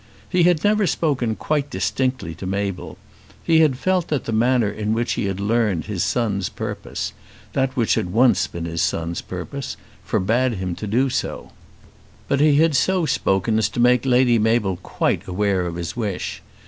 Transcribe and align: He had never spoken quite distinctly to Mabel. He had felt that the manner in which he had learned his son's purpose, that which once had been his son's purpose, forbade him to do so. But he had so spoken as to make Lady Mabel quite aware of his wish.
He 0.27 0.41
had 0.49 0.63
never 0.63 0.87
spoken 0.87 1.35
quite 1.35 1.69
distinctly 1.69 2.33
to 2.33 2.47
Mabel. 2.47 2.97
He 3.43 3.59
had 3.59 3.77
felt 3.77 4.07
that 4.07 4.23
the 4.25 4.31
manner 4.31 4.67
in 4.71 4.93
which 4.95 5.11
he 5.11 5.25
had 5.25 5.39
learned 5.39 5.85
his 5.85 6.03
son's 6.03 6.49
purpose, 6.49 7.13
that 7.53 7.75
which 7.77 7.95
once 7.97 8.45
had 8.47 8.51
been 8.51 8.65
his 8.65 8.81
son's 8.81 9.21
purpose, 9.21 9.77
forbade 10.03 10.53
him 10.53 10.73
to 10.77 10.87
do 10.87 11.11
so. 11.11 11.51
But 12.27 12.39
he 12.39 12.55
had 12.55 12.75
so 12.75 13.05
spoken 13.05 13.59
as 13.59 13.69
to 13.69 13.79
make 13.79 14.03
Lady 14.03 14.39
Mabel 14.39 14.77
quite 14.77 15.27
aware 15.27 15.67
of 15.67 15.75
his 15.75 15.95
wish. 15.95 16.41